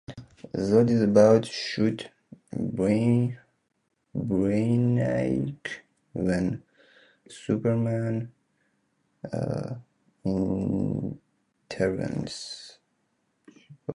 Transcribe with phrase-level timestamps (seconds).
[0.55, 2.09] Zod is about to shoot
[2.55, 3.37] Brainiac
[6.13, 6.63] when
[7.29, 8.31] Superman
[11.75, 12.79] intervenes.